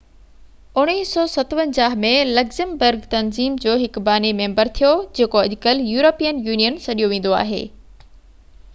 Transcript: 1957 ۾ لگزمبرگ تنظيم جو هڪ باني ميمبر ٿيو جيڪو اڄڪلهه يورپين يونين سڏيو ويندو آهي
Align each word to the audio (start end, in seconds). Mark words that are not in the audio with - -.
1957 0.83 1.97
۾ 2.05 2.13
لگزمبرگ 2.37 3.03
تنظيم 3.11 3.59
جو 3.65 3.75
هڪ 3.83 4.01
باني 4.07 4.31
ميمبر 4.39 4.73
ٿيو 4.79 4.93
جيڪو 5.21 5.43
اڄڪلهه 5.45 5.93
يورپين 5.97 6.43
يونين 6.49 6.83
سڏيو 6.87 7.13
ويندو 7.15 7.37
آهي 7.45 7.65